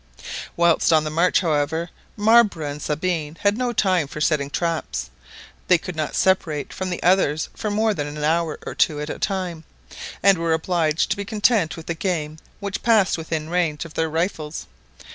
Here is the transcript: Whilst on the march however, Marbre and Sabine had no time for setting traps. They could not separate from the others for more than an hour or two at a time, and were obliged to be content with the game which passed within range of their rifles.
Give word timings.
Whilst 0.57 0.91
on 0.91 1.03
the 1.03 1.11
march 1.11 1.41
however, 1.41 1.91
Marbre 2.17 2.65
and 2.65 2.81
Sabine 2.81 3.37
had 3.41 3.55
no 3.55 3.71
time 3.71 4.07
for 4.07 4.19
setting 4.19 4.49
traps. 4.49 5.11
They 5.67 5.77
could 5.77 5.95
not 5.95 6.15
separate 6.15 6.73
from 6.73 6.89
the 6.89 7.03
others 7.03 7.49
for 7.53 7.69
more 7.69 7.93
than 7.93 8.07
an 8.07 8.23
hour 8.23 8.57
or 8.65 8.73
two 8.73 8.99
at 8.99 9.11
a 9.11 9.19
time, 9.19 9.63
and 10.23 10.39
were 10.39 10.53
obliged 10.53 11.11
to 11.11 11.17
be 11.17 11.23
content 11.23 11.77
with 11.77 11.85
the 11.85 11.93
game 11.93 12.37
which 12.59 12.81
passed 12.81 13.15
within 13.15 13.47
range 13.51 13.85
of 13.85 13.93
their 13.93 14.09
rifles. 14.09 14.65